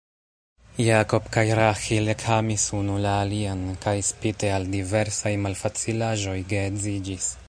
[0.83, 7.33] Jakob kaj Raĥil ekamis unu la alian, kaj, spite al diversaj malfacilaĵoj, geedziĝis.